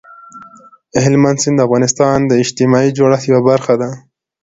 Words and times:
هلمند 1.03 1.37
سیند 1.43 1.55
د 1.59 1.63
افغانستان 1.67 2.17
د 2.25 2.31
اجتماعي 2.43 2.89
جوړښت 2.97 3.25
یوه 3.31 3.41
برخه 3.49 3.73
ده. 3.81 3.89